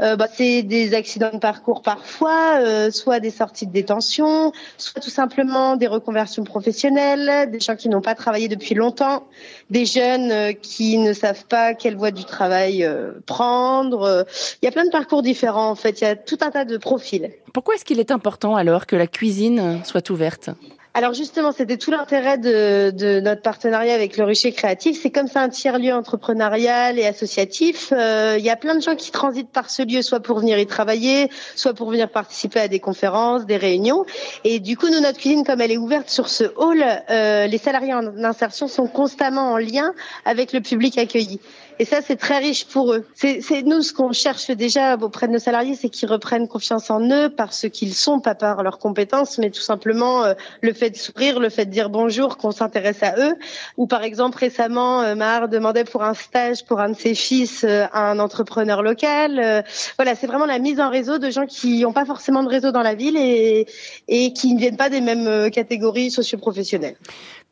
Euh, 0.02 0.16
bah, 0.16 0.28
c'est 0.32 0.64
des 0.64 0.96
accidents 0.96 1.30
de 1.32 1.38
parcours 1.38 1.84
parfois, 1.84 2.60
soit 2.92 3.20
des 3.20 3.30
sorties 3.30 3.68
de 3.68 3.72
détention, 3.72 4.52
soit 4.78 5.02
tout 5.02 5.12
simplement 5.12 5.76
des 5.76 5.86
reconversions 5.86 6.44
professionnelles, 6.44 7.52
des 7.52 7.60
gens 7.60 7.76
qui 7.76 7.90
n'ont 7.90 8.02
pas 8.02 8.16
travaillé 8.16 8.48
depuis 8.48 8.74
longtemps, 8.74 9.28
des 9.70 9.86
jeunes 9.86 10.56
qui 10.56 10.98
ne 10.98 11.14
savent 11.14 11.46
pas 11.46 11.74
quelle 11.74 11.96
voie 11.96 12.12
du 12.12 12.26
travail 12.26 12.90
prendre. 13.26 14.26
Il 14.62 14.66
y 14.66 14.68
a 14.68 14.72
plein 14.72 14.86
de 14.86 14.92
parcours 14.92 15.22
différents 15.22 15.70
en 15.70 15.76
fait. 15.76 16.02
Il 16.02 16.04
y 16.06 16.08
a 16.08 16.16
tout 16.16 16.38
un 16.42 16.52
tas 16.52 16.66
de 16.66 16.78
profils. 16.78 17.32
Pourquoi 17.54 17.76
est-ce 17.76 17.86
qu'il 17.86 18.00
est 18.00 18.12
important 18.12 18.56
alors 18.56 18.88
que 18.88 18.96
la 18.96 19.08
cuisine 19.08 19.82
soit 19.84 20.10
ouverte? 20.10 20.50
Alors 20.96 21.16
justement, 21.16 21.52
c'était 21.52 21.78
tout 21.78 21.90
l'intérêt 21.90 22.38
de, 22.38 23.20
notre 23.20 23.42
partenariat 23.42 23.96
avec 23.96 24.16
le 24.16 24.26
Rucher 24.26 24.52
Créatif. 24.52 25.00
C'est 25.02 25.10
comme 25.10 25.28
ça 25.28 25.42
un 25.42 25.50
tiers-lieu 25.50 25.92
entrepreneurial 25.92 27.00
et 27.00 27.08
associatif. 27.08 27.92
Euh, 27.92 28.36
il 28.38 28.46
y 28.46 28.52
a 28.52 28.56
plein 28.56 28.76
de 28.76 28.82
gens 28.82 28.96
qui 28.96 29.10
transitent 29.10 29.50
par 29.50 29.72
ce 29.72 29.82
lieu, 29.82 30.04
soit 30.04 30.20
pour 30.20 30.40
venir 30.40 30.60
y 30.60 30.68
travailler, 30.68 31.32
soit 31.56 31.74
pour 31.74 31.90
venir 31.90 32.10
participer 32.10 32.60
à 32.60 32.68
des 32.68 32.80
conférences, 32.80 33.48
des 33.48 33.58
réunions. 33.58 34.06
Et 34.44 34.60
du 34.60 34.78
coup, 34.78 34.88
nous, 34.88 35.00
notre 35.00 35.18
cuisine, 35.18 35.44
comme 35.44 35.62
elle 35.62 35.72
est 35.72 35.78
ouverte 35.78 36.12
sur 36.12 36.30
ce 36.30 36.44
hall, 36.58 36.84
euh, 37.10 37.48
les 37.48 37.58
salariés 37.58 37.96
en 37.96 38.24
insertion 38.24 38.68
sont 38.68 38.86
constamment 38.86 39.54
en 39.54 39.58
lien 39.58 39.96
avec 40.26 40.54
le 40.54 40.62
public 40.62 41.00
accueilli. 41.00 41.40
Et 41.80 41.86
ça, 41.86 42.02
c'est 42.02 42.16
très 42.16 42.40
riche 42.40 42.66
pour 42.66 42.94
eux. 42.94 43.06
C'est 43.16 43.64
nous 43.64 43.82
ce 43.82 43.94
qu'on 43.94 44.12
cherche 44.12 44.52
déjà 44.52 44.96
auprès 44.96 45.28
de 45.28 45.34
nos 45.34 45.40
salariés, 45.40 45.76
c'est 45.76 45.90
qu'ils 45.90 46.10
reprennent 46.10 46.48
confiance 46.48 46.90
en 46.90 47.02
eux 47.10 47.30
parce 47.30 47.68
qu'ils 47.70 47.94
sont, 47.94 48.20
pas 48.20 48.36
par 48.36 48.64
leurs 48.64 48.80
compétences, 48.80 49.38
mais 49.38 49.50
tout 49.50 49.62
simplement 49.62 50.24
euh, 50.24 50.34
le 50.62 50.74
fait 50.74 50.90
de 50.90 50.98
sourire, 50.98 51.40
le 51.40 51.50
fait 51.50 51.66
de 51.66 51.72
dire 51.72 51.90
bonjour, 51.90 52.38
qu'on 52.38 52.52
s'intéresse 52.52 53.02
à 53.02 53.16
eux. 53.18 53.36
Ou 53.78 53.88
par 53.88 54.04
exemple, 54.04 54.38
récemment, 54.38 55.02
euh, 55.02 55.16
Mar 55.16 55.50
demandait 55.50 55.84
pour 55.84 56.04
un 56.04 56.14
stage 56.14 56.66
pour 56.66 56.80
un 56.80 56.90
de 56.90 56.98
ses 56.98 57.16
fils 57.16 57.64
euh, 57.64 57.86
à 57.92 58.12
un 58.12 58.20
entrepreneur 58.20 58.82
local. 58.82 59.40
Euh, 59.40 59.62
voilà, 59.98 60.16
c'est 60.16 60.28
vraiment 60.28 60.46
la 60.46 60.60
mise 60.60 60.80
en 60.80 60.90
réseau 60.90 61.18
de 61.18 61.30
gens 61.30 61.46
qui 61.46 61.82
n'ont 61.82 61.94
pas 61.94 62.06
forcément 62.06 62.44
de 62.44 62.50
réseau 62.50 62.72
dans 62.72 62.82
la 62.82 62.96
ville 62.96 63.18
et, 63.18 63.66
et 64.08 64.34
qui 64.34 64.54
ne 64.54 64.60
viennent 64.60 64.78
pas 64.78 64.90
des 64.90 65.02
mêmes 65.02 65.50
catégories 65.52 66.12
socioprofessionnelles. 66.12 66.96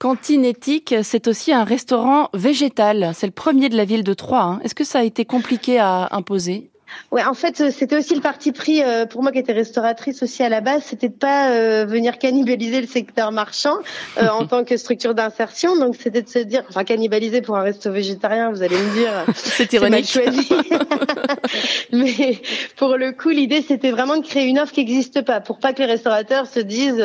Cantine 0.02 0.46
éthique, 0.46 0.96
c'est 1.04 1.28
aussi 1.28 1.54
un 1.54 1.64
restaurant 1.64 2.30
végétal. 2.34 3.12
C'est 3.14 3.28
le 3.28 3.32
premier 3.32 3.70
de 3.70 3.78
la 3.78 3.86
ville 3.86 4.04
de 4.04 4.16
Troyes. 4.16 4.42
Hein. 4.42 4.60
Est-ce 4.64 4.74
que 4.74 4.84
ça 4.84 4.98
a 4.98 5.04
été 5.04 5.26
compliqué 5.26 5.78
à 5.78 6.08
imposer? 6.10 6.71
Ouais, 7.12 7.26
en 7.26 7.34
fait, 7.34 7.60
euh, 7.60 7.72
c'était 7.72 7.98
aussi 7.98 8.16
le 8.16 8.22
parti 8.22 8.54
pris 8.54 8.82
euh, 8.82 9.06
pour 9.06 9.22
moi 9.22 9.34
qui 9.34 9.40
était 9.40 9.52
restauratrice 9.52 10.24
aussi 10.24 10.44
à 10.44 10.50
la 10.50 10.62
base, 10.62 10.84
c'était 10.86 11.10
de 11.10 11.14
pas 11.14 11.50
euh, 11.50 11.86
venir 11.86 12.18
cannibaliser 12.18 12.80
le 12.80 12.88
secteur 12.88 13.34
marchand 13.34 13.76
en 14.18 14.46
tant 14.48 14.64
que 14.64 14.78
structure 14.78 15.14
d'insertion. 15.14 15.78
Donc, 15.78 15.98
c'était 16.00 16.22
de 16.22 16.30
se 16.30 16.40
dire, 16.40 16.64
enfin, 16.70 16.86
cannibaliser 16.86 17.42
pour 17.42 17.58
un 17.58 17.64
resto 17.64 17.92
végétarien, 17.92 18.50
vous 18.50 18.64
allez 18.64 18.78
me 18.78 18.94
dire, 18.94 19.26
c'est 19.36 19.74
ironique. 19.74 20.18
Mais 21.92 22.42
pour 22.78 22.96
le 22.96 23.12
coup, 23.12 23.30
l'idée, 23.30 23.62
c'était 23.62 23.92
vraiment 23.92 24.16
de 24.16 24.26
créer 24.26 24.46
une 24.46 24.60
offre 24.60 24.72
qui 24.72 24.80
n'existe 24.80 25.22
pas, 25.24 25.42
pour 25.42 25.60
pas 25.60 25.74
que 25.74 25.80
les 25.80 25.88
restaurateurs 25.88 26.48
se 26.48 26.62
disent, 26.62 27.04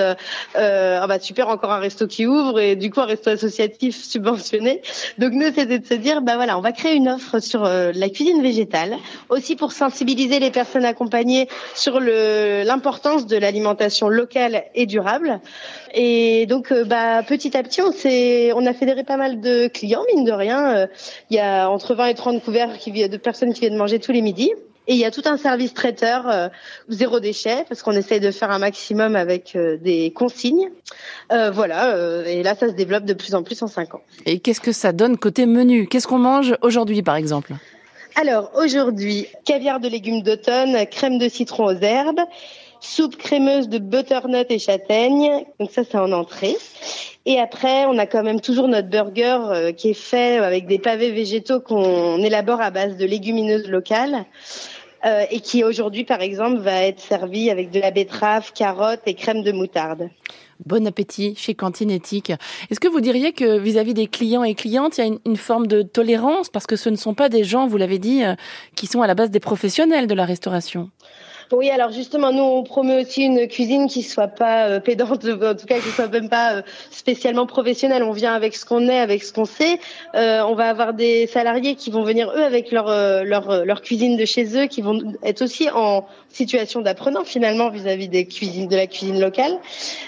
ah 0.55 1.07
bah 1.09 1.19
super, 1.19 1.49
encore 1.49 1.73
un 1.73 1.81
resto 1.81 2.07
qui 2.07 2.27
ouvre 2.27 2.61
et 2.61 2.77
du 2.77 2.91
coup 2.91 3.01
un 3.01 3.07
resto 3.07 3.31
associatif 3.31 4.05
subventionné. 4.05 4.83
Donc 5.19 5.33
nous, 5.33 5.47
c'était 5.47 5.81
de 5.81 5.87
se 5.87 5.95
dire, 5.95 6.23
bah 6.23 6.37
voilà, 6.37 6.57
on 6.57 6.61
va 6.61 6.71
créer 6.71 6.95
une 6.95 7.09
offre 7.09 7.41
sur 7.41 7.65
la 7.65 8.09
cuisine 8.09 8.41
végétale, 8.41 8.97
aussi 9.29 9.57
pour 9.57 9.73
sensibiliser 9.77 10.41
les 10.41 10.51
personnes 10.51 10.85
accompagnées 10.85 11.49
sur 11.75 12.01
l'importance 12.01 13.27
de 13.27 13.37
l'alimentation 13.37 14.09
locale 14.09 14.65
et 14.75 14.87
durable. 14.87 15.41
Et 15.95 16.47
donc, 16.47 16.73
euh, 16.73 16.85
bah, 16.85 17.23
petit 17.23 17.57
à 17.57 17.63
petit, 17.63 17.81
on, 17.81 18.67
a 18.67 18.73
fédéré 18.75 19.05
pas 19.05 19.17
mal 19.17 19.41
de 19.41 19.69
clients, 19.69 20.03
mine 20.15 20.25
de 20.25 20.33
rien. 20.33 20.77
Euh, 20.77 20.87
il 21.31 21.37
y 21.37 21.41
a 21.41 21.71
entre 21.71 21.95
20 21.95 22.07
et 22.07 22.15
30 22.15 22.43
couverts 22.43 22.79
qui, 22.79 22.91
de 22.91 23.17
personnes 23.17 23.53
qui 23.53 23.61
viennent 23.61 23.77
manger 23.77 23.99
tous 23.99 24.13
les 24.13 24.23
midis. 24.23 24.53
Et 24.89 24.93
il 24.93 24.99
y 24.99 25.05
a 25.05 25.11
tout 25.11 25.23
un 25.25 25.37
service 25.37 25.75
traiteur 25.75 26.29
euh, 26.29 26.49
zéro 26.89 27.19
déchet 27.19 27.65
parce 27.69 27.83
qu'on 27.83 27.93
essaye 27.93 28.21
de 28.21 28.31
faire 28.31 28.53
un 28.53 28.61
maximum 28.61 29.17
avec 29.17 29.59
des 29.83 30.13
consignes. 30.13 30.71
voilà, 31.29 32.25
et 32.25 32.45
là 32.45 32.55
ça 32.55 32.69
se 32.69 32.73
développe 32.75 33.05
de 33.05 33.15
plus 33.15 33.35
en 33.35 33.43
plus 33.43 33.61
en 33.65 33.67
cinq 33.67 33.97
ans. 33.97 34.03
Et 34.27 34.39
qu'est-ce 34.39 34.61
que 34.61 34.71
ça 34.71 34.93
donne 34.93 35.17
côté 35.17 35.45
menu? 35.47 35.89
Qu'est-ce 35.89 36.07
qu'on 36.07 36.21
mange 36.21 36.55
aujourd'hui 36.63 37.03
par 37.03 37.17
exemple? 37.17 37.55
Alors 38.19 38.51
aujourd'hui, 38.55 39.27
caviar 39.45 39.79
de 39.79 39.89
légumes 39.89 40.23
d'automne, 40.23 40.87
crème 40.87 41.19
de 41.19 41.29
citron 41.29 41.67
aux 41.67 41.79
herbes, 41.79 42.23
soupe 42.81 43.17
crémeuse 43.17 43.69
de 43.69 43.77
butternut 43.77 44.47
et 44.49 44.59
châtaigne. 44.59 45.45
Donc 45.61 45.71
ça, 45.71 45.83
c'est 45.85 45.99
en 45.99 46.11
entrée. 46.13 46.57
Et 47.27 47.39
après, 47.39 47.85
on 47.85 47.99
a 47.99 48.07
quand 48.07 48.23
même 48.23 48.41
toujours 48.41 48.69
notre 48.69 48.89
burger 48.89 49.39
euh, 49.51 49.73
qui 49.73 49.91
est 49.91 49.95
fait 49.95 50.39
avec 50.39 50.67
des 50.67 50.79
pavés 50.79 51.11
végétaux 51.11 51.61
qu'on 51.61 52.17
élabore 52.23 52.63
à 52.63 52.71
base 52.71 52.97
de 52.97 53.05
légumineuses 53.05 53.69
locales. 53.69 54.25
et 55.31 55.41
qui 55.41 55.63
aujourd'hui, 55.63 56.05
par 56.05 56.21
exemple, 56.21 56.59
va 56.59 56.83
être 56.85 57.01
servi 57.01 57.51
avec 57.51 57.71
de 57.71 57.79
la 57.79 57.91
betterave, 57.91 58.53
carottes 58.55 59.07
et 59.07 59.15
crème 59.15 59.43
de 59.43 59.53
moutarde. 59.53 60.09
Bon 60.65 60.87
appétit 60.87 61.35
chez 61.37 61.55
Cantine. 61.55 61.91
Est-ce 61.91 62.81
que 62.81 62.89
vous 62.89 63.01
diriez 63.01 63.33
que 63.33 63.59
vis-à-vis 63.59 63.95
des 63.95 64.07
clients 64.07 64.45
et 64.45 64.55
clientes, 64.55 64.99
il 64.99 65.05
y 65.07 65.11
a 65.11 65.17
une, 65.25 65.37
forme 65.37 65.67
de 65.67 65.83
tolérance? 65.83 66.49
Parce 66.49 66.67
que 66.67 66.77
ce 66.77 66.89
ne 66.89 66.97
sont 66.97 67.15
pas 67.15 67.29
des 67.29 67.45
gens, 67.45 67.67
vous 67.67 67.77
l'avez 67.77 67.99
dit, 67.99 68.23
qui 68.75 68.87
sont 68.87 69.03
à 69.03 69.07
la 69.07 69.15
base 69.15 69.31
des 69.31 69.41
professionnels 69.41 70.07
de 70.07 70.15
la 70.15 70.25
restauration 70.25 70.91
oui, 71.53 71.71
alors 71.71 71.91
justement, 71.91 72.33
nous 72.33 72.43
on 72.43 72.63
promeut 72.63 73.03
aussi 73.03 73.23
une 73.23 73.47
cuisine 73.47 73.89
qui 73.89 74.03
soit 74.03 74.29
pas 74.29 74.67
euh, 74.67 74.81
pédante, 74.81 75.25
en 75.43 75.55
tout 75.55 75.67
cas 75.67 75.79
qui 75.79 75.91
soit 75.91 76.09
même 76.09 76.29
pas 76.29 76.57
euh, 76.57 76.63
spécialement 76.91 77.47
professionnelle. 77.47 78.03
On 78.03 78.13
vient 78.13 78.35
avec 78.35 78.57
ce 78.57 78.65
qu'on 78.65 78.89
est, 78.89 78.99
avec 78.99 79.23
ce 79.23 79.33
qu'on 79.33 79.45
sait. 79.45 79.79
Euh, 80.15 80.43
on 80.43 80.55
va 80.55 80.69
avoir 80.69 80.95
des 80.95 81.27
salariés 81.27 81.77
qui 81.77 81.91
vont 81.91 82.03
venir 82.03 82.33
eux 82.35 82.43
avec 82.43 82.73
leur 82.73 82.87
leur 82.87 83.83
cuisine 83.83 84.17
de 84.17 84.25
chez 84.25 84.57
eux, 84.57 84.67
qui 84.67 84.83
vont 84.83 85.01
être 85.23 85.43
aussi 85.43 85.69
en 85.71 86.07
situation 86.29 86.81
d'apprenant 86.81 87.25
finalement 87.25 87.71
vis-à-vis 87.71 88.09
des 88.09 88.27
cuisines 88.27 88.69
de 88.69 88.77
la 88.77 88.87
cuisine 88.87 89.21
locale. 89.21 89.59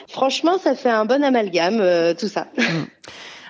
Franchement, 0.08 0.58
ça 0.58 0.74
fait 0.74 0.90
un 0.90 1.04
bon 1.04 1.22
amalgame 1.22 2.14
tout 2.18 2.28
ça. 2.28 2.48
Mm. 2.56 2.84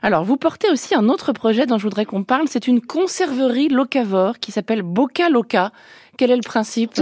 Alors, 0.02 0.24
vous 0.24 0.36
portez 0.36 0.70
aussi 0.70 0.94
un 0.94 1.08
autre 1.08 1.32
projet 1.32 1.66
dont 1.66 1.78
je 1.78 1.82
voudrais 1.82 2.04
qu'on 2.04 2.22
parle. 2.22 2.46
C'est 2.48 2.68
une 2.68 2.80
conserverie 2.80 3.68
locavore 3.68 4.38
qui 4.38 4.52
s'appelle 4.52 4.82
Boca 4.82 5.28
Loca. 5.28 5.72
Quel 6.18 6.32
est 6.32 6.36
le 6.36 6.42
principe? 6.42 6.94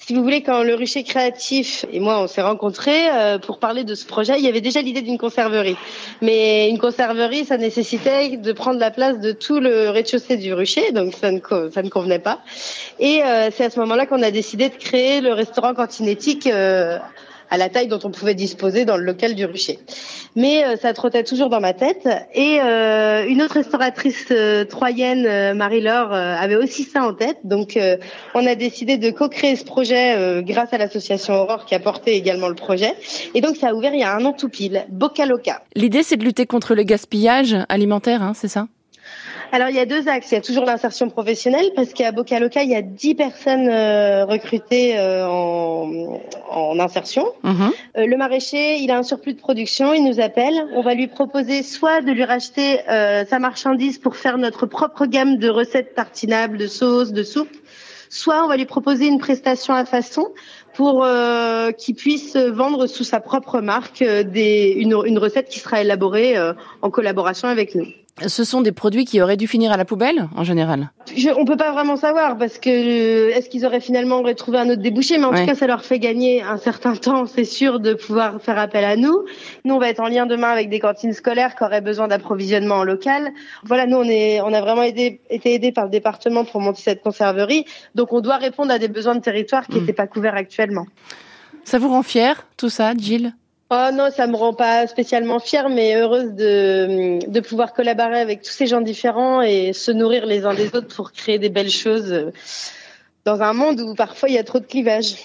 Si 0.00 0.12
vous 0.12 0.22
voulez, 0.24 0.42
quand 0.42 0.64
le 0.64 0.74
rucher 0.74 1.04
créatif 1.04 1.86
et 1.92 2.00
moi 2.00 2.20
on 2.20 2.26
s'est 2.26 2.42
rencontrés 2.42 3.08
euh, 3.08 3.38
pour 3.38 3.60
parler 3.60 3.84
de 3.84 3.94
ce 3.94 4.04
projet, 4.04 4.34
il 4.38 4.44
y 4.44 4.48
avait 4.48 4.60
déjà 4.60 4.82
l'idée 4.82 5.02
d'une 5.02 5.18
conserverie. 5.18 5.76
Mais 6.20 6.68
une 6.68 6.78
conserverie, 6.78 7.44
ça 7.44 7.58
nécessitait 7.58 8.36
de 8.36 8.52
prendre 8.52 8.80
la 8.80 8.90
place 8.90 9.20
de 9.20 9.30
tout 9.30 9.60
le 9.60 9.88
rez-de-chaussée 9.88 10.36
du 10.36 10.52
rucher, 10.52 10.90
donc 10.90 11.14
ça 11.14 11.30
ne, 11.30 11.38
ça 11.72 11.82
ne 11.82 11.88
convenait 11.88 12.18
pas. 12.18 12.40
Et 12.98 13.22
euh, 13.22 13.50
c'est 13.52 13.66
à 13.66 13.70
ce 13.70 13.78
moment-là 13.78 14.04
qu'on 14.04 14.22
a 14.22 14.32
décidé 14.32 14.68
de 14.68 14.74
créer 14.74 15.20
le 15.20 15.32
restaurant 15.32 15.72
cantinétique 15.72 16.48
euh, 16.48 16.98
à 17.54 17.56
la 17.56 17.68
taille 17.68 17.86
dont 17.86 18.00
on 18.02 18.10
pouvait 18.10 18.34
disposer 18.34 18.84
dans 18.84 18.96
le 18.96 19.04
local 19.04 19.34
du 19.36 19.44
rucher. 19.44 19.78
Mais 20.34 20.64
euh, 20.64 20.76
ça 20.76 20.92
trottait 20.92 21.22
toujours 21.22 21.48
dans 21.48 21.60
ma 21.60 21.72
tête. 21.72 22.08
Et 22.34 22.58
euh, 22.60 23.24
une 23.28 23.42
autre 23.42 23.54
restauratrice 23.54 24.26
euh, 24.32 24.64
troyenne, 24.64 25.54
Marie-Laure, 25.54 26.12
avait 26.12 26.56
aussi 26.56 26.82
ça 26.82 27.06
en 27.06 27.14
tête. 27.14 27.38
Donc 27.44 27.78
on 28.34 28.46
a 28.46 28.54
décidé 28.56 28.98
de 28.98 29.10
co-créer 29.10 29.56
ce 29.56 29.64
projet 29.64 30.42
grâce 30.42 30.72
à 30.72 30.78
l'association 30.78 31.34
Aurore 31.34 31.64
qui 31.64 31.74
a 31.74 31.80
porté 31.80 32.16
également 32.16 32.48
le 32.48 32.54
projet. 32.54 32.92
Et 33.34 33.40
donc 33.40 33.56
ça 33.56 33.68
a 33.68 33.74
ouvert 33.74 33.94
il 33.94 34.00
y 34.00 34.04
a 34.04 34.14
un 34.14 34.24
an 34.24 34.32
tout 34.32 34.48
pile, 34.48 34.84
Boca. 34.88 35.24
L'idée 35.76 36.02
c'est 36.02 36.16
de 36.16 36.24
lutter 36.24 36.46
contre 36.46 36.74
le 36.74 36.82
gaspillage 36.82 37.56
alimentaire, 37.68 38.22
hein, 38.22 38.32
c'est 38.34 38.48
ça? 38.48 38.66
Alors 39.54 39.68
il 39.68 39.76
y 39.76 39.78
a 39.78 39.86
deux 39.86 40.08
axes. 40.08 40.32
Il 40.32 40.34
y 40.34 40.38
a 40.38 40.40
toujours 40.40 40.64
l'insertion 40.64 41.08
professionnelle 41.08 41.70
parce 41.76 41.92
qu'à 41.92 42.10
Boca 42.10 42.40
Loca, 42.40 42.64
il 42.64 42.70
y 42.70 42.74
a 42.74 42.82
10 42.82 43.14
personnes 43.14 43.68
euh, 43.68 44.24
recrutées 44.24 44.98
euh, 44.98 45.28
en, 45.28 46.20
en, 46.50 46.80
insertion. 46.80 47.26
Mhm. 47.44 47.70
Euh, 47.96 48.06
le 48.06 48.16
maraîcher, 48.16 48.78
il 48.78 48.90
a 48.90 48.98
un 48.98 49.04
surplus 49.04 49.34
de 49.34 49.38
production, 49.38 49.94
il 49.94 50.02
nous 50.02 50.18
appelle. 50.18 50.54
On 50.74 50.82
va 50.82 50.94
lui 50.94 51.06
proposer 51.06 51.62
soit 51.62 52.00
de 52.00 52.10
lui 52.10 52.24
racheter 52.24 52.80
sa 53.28 53.38
marchandise 53.38 53.98
pour 53.98 54.16
faire 54.16 54.38
notre 54.38 54.66
propre 54.66 55.06
gamme 55.06 55.36
de 55.36 55.48
recettes 55.48 55.94
tartinables, 55.94 56.58
de 56.58 56.66
sauces, 56.66 57.12
de 57.12 57.22
soupes, 57.22 57.56
soit 58.10 58.44
on 58.44 58.48
va 58.48 58.56
lui 58.56 58.66
proposer 58.66 59.06
une 59.06 59.20
prestation 59.20 59.72
à 59.72 59.84
façon 59.84 60.26
pour 60.74 61.06
qu'il 61.78 61.94
puisse 61.94 62.36
vendre 62.36 62.86
sous 62.86 63.04
sa 63.04 63.20
propre 63.20 63.60
marque 63.60 64.02
des, 64.02 64.74
une, 64.76 65.00
une 65.06 65.18
recette 65.18 65.48
qui 65.48 65.60
sera 65.60 65.80
élaborée 65.80 66.34
en 66.82 66.90
collaboration 66.90 67.48
avec 67.48 67.76
nous. 67.76 67.86
Ce 68.24 68.44
sont 68.44 68.60
des 68.60 68.70
produits 68.70 69.04
qui 69.04 69.20
auraient 69.20 69.36
dû 69.36 69.48
finir 69.48 69.72
à 69.72 69.76
la 69.76 69.84
poubelle, 69.84 70.28
en 70.36 70.44
général 70.44 70.90
Je, 71.16 71.30
On 71.36 71.44
peut 71.44 71.56
pas 71.56 71.72
vraiment 71.72 71.96
savoir, 71.96 72.38
parce 72.38 72.58
que 72.58 72.70
euh, 72.70 73.34
est-ce 73.34 73.48
qu'ils 73.50 73.66
auraient 73.66 73.80
finalement 73.80 74.22
retrouvé 74.22 74.58
un 74.58 74.70
autre 74.70 74.82
débouché? 74.82 75.18
Mais 75.18 75.24
en 75.24 75.32
tout 75.32 75.44
cas, 75.44 75.56
ça 75.56 75.66
leur 75.66 75.84
fait 75.84 75.98
gagner 75.98 76.40
un 76.40 76.56
certain 76.56 76.94
temps, 76.94 77.26
c'est 77.26 77.44
sûr, 77.44 77.80
de 77.80 77.94
pouvoir 77.94 78.40
faire 78.40 78.56
appel 78.56 78.84
à 78.84 78.94
nous. 78.94 79.24
Nous, 79.64 79.74
on 79.74 79.78
va 79.78 79.88
être 79.88 79.98
en 79.98 80.06
lien 80.06 80.26
demain 80.26 80.50
avec 80.50 80.68
des 80.68 80.78
cantines 80.78 81.12
scolaires 81.12 81.56
qui 81.56 81.64
auraient 81.64 81.80
besoin 81.80 82.06
d'approvisionnement 82.06 82.76
en 82.76 82.84
local. 82.84 83.32
Voilà, 83.64 83.86
nous, 83.86 83.96
on, 83.96 84.04
est, 84.04 84.40
on 84.42 84.52
a 84.52 84.60
vraiment 84.60 84.82
été 84.82 85.20
aidés 85.28 85.72
par 85.72 85.84
le 85.84 85.90
département 85.90 86.44
pour 86.44 86.60
monter 86.60 86.82
cette 86.82 87.02
conserverie. 87.02 87.64
Donc, 87.96 88.12
on 88.12 88.20
doit 88.20 88.36
répondre 88.36 88.70
à 88.70 88.78
des 88.78 88.88
besoins 88.88 89.16
de 89.16 89.22
territoire 89.22 89.66
qui 89.66 89.80
n'étaient 89.80 89.90
hmm. 89.92 89.96
pas 89.96 90.06
couverts 90.06 90.36
actuellement. 90.36 90.86
Ça 91.64 91.78
vous 91.78 91.88
rend 91.88 92.04
fier, 92.04 92.46
tout 92.56 92.68
ça, 92.68 92.94
Gilles? 92.94 93.34
Oh 93.70 93.88
non, 93.92 94.10
ça 94.14 94.26
me 94.26 94.36
rend 94.36 94.52
pas 94.52 94.86
spécialement 94.86 95.38
fière, 95.38 95.68
mais 95.68 95.96
heureuse 95.96 96.32
de, 96.34 97.18
de 97.26 97.40
pouvoir 97.40 97.72
collaborer 97.72 98.20
avec 98.20 98.42
tous 98.42 98.52
ces 98.52 98.66
gens 98.66 98.82
différents 98.82 99.42
et 99.42 99.72
se 99.72 99.90
nourrir 99.90 100.26
les 100.26 100.44
uns 100.44 100.54
des 100.54 100.66
autres 100.66 100.94
pour 100.94 101.12
créer 101.12 101.38
des 101.38 101.48
belles 101.48 101.70
choses 101.70 102.30
dans 103.24 103.42
un 103.42 103.52
monde 103.52 103.80
où 103.80 103.94
parfois 103.94 104.28
il 104.28 104.34
y 104.34 104.38
a 104.38 104.44
trop 104.44 104.60
de 104.60 104.66
clivages. 104.66 105.16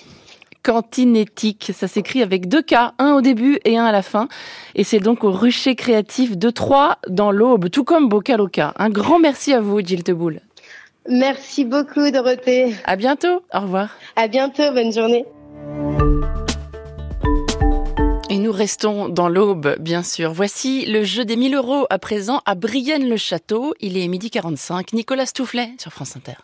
Cantine 0.63 1.15
éthique, 1.15 1.71
ça 1.73 1.87
s'écrit 1.87 2.21
avec 2.21 2.47
deux 2.47 2.61
K, 2.61 2.75
un 2.97 3.13
au 3.13 3.21
début 3.21 3.59
et 3.65 3.77
un 3.77 3.85
à 3.85 3.91
la 3.91 4.01
fin. 4.01 4.27
Et 4.75 4.83
c'est 4.83 4.99
donc 4.99 5.23
au 5.23 5.31
rucher 5.31 5.75
créatif 5.75 6.37
de 6.37 6.49
Troyes 6.49 6.97
dans 7.07 7.31
l'Aube, 7.31 7.69
tout 7.69 7.83
comme 7.83 8.09
Bocaloca. 8.09 8.73
Un 8.77 8.89
grand 8.89 9.19
merci 9.19 9.53
à 9.53 9.61
vous, 9.61 9.79
Gilles 9.79 10.03
Teboul. 10.03 10.41
Merci 11.07 11.65
beaucoup, 11.65 12.11
Dorothée. 12.11 12.75
À 12.85 12.97
bientôt. 12.97 13.41
Au 13.53 13.61
revoir. 13.61 13.89
À 14.15 14.27
bientôt. 14.27 14.71
Bonne 14.73 14.91
journée. 14.91 15.25
Nous 18.49 18.55
restons 18.55 19.09
dans 19.09 19.29
l'aube, 19.29 19.75
bien 19.79 20.01
sûr. 20.01 20.33
Voici 20.33 20.83
le 20.87 21.03
jeu 21.03 21.23
des 21.23 21.35
1000 21.35 21.53
euros 21.53 21.85
à 21.91 21.99
présent 21.99 22.41
à 22.47 22.55
Brienne-le-Château. 22.55 23.75
Il 23.79 23.95
est 23.95 24.07
midi 24.07 24.31
45. 24.31 24.93
Nicolas 24.93 25.27
Stoufflet 25.27 25.75
sur 25.77 25.93
France 25.93 26.15
Inter. 26.17 26.39